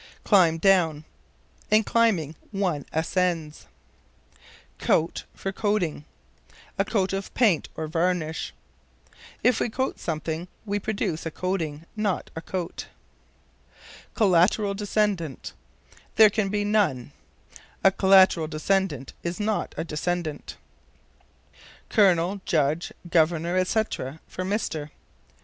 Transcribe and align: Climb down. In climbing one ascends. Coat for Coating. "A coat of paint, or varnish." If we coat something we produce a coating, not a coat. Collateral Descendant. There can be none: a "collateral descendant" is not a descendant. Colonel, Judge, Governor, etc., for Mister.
Climb 0.23 0.57
down. 0.57 1.05
In 1.69 1.83
climbing 1.83 2.33
one 2.49 2.87
ascends. 2.91 3.67
Coat 4.79 5.25
for 5.35 5.51
Coating. 5.51 6.05
"A 6.79 6.83
coat 6.83 7.13
of 7.13 7.31
paint, 7.35 7.69
or 7.77 7.85
varnish." 7.85 8.51
If 9.43 9.59
we 9.59 9.69
coat 9.69 9.99
something 9.99 10.47
we 10.65 10.79
produce 10.79 11.27
a 11.27 11.29
coating, 11.29 11.85
not 11.95 12.31
a 12.35 12.41
coat. 12.41 12.87
Collateral 14.15 14.73
Descendant. 14.73 15.53
There 16.15 16.31
can 16.31 16.49
be 16.49 16.63
none: 16.65 17.11
a 17.83 17.91
"collateral 17.91 18.47
descendant" 18.47 19.13
is 19.21 19.39
not 19.39 19.75
a 19.77 19.83
descendant. 19.83 20.57
Colonel, 21.89 22.41
Judge, 22.47 22.91
Governor, 23.07 23.55
etc., 23.55 24.19
for 24.27 24.43
Mister. 24.43 24.89